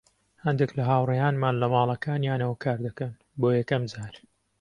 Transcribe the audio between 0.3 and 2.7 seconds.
هەندێک لە هاوڕێیانمان لە ماڵەکانیانەوە